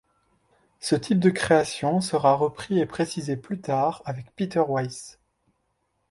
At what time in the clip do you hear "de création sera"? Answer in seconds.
1.19-2.33